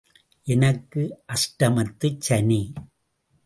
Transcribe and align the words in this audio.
எனக்கு 0.47 1.01
அஷ்டமத்துச் 1.27 2.19
சனி. 2.19 2.73